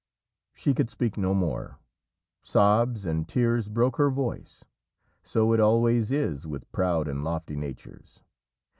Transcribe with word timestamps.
She 0.55 0.73
could 0.73 0.89
speak 0.89 1.15
no 1.15 1.35
more. 1.35 1.77
Sobs 2.41 3.05
and 3.05 3.27
tears 3.29 3.69
broke 3.69 3.97
her 3.97 4.09
voice. 4.09 4.63
So 5.21 5.53
it 5.53 5.59
always 5.59 6.11
is 6.11 6.47
with 6.47 6.71
proud 6.71 7.07
and 7.07 7.23
lofty 7.23 7.55
natures. 7.55 8.23